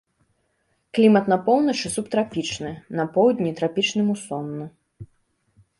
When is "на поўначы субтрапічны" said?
1.33-2.71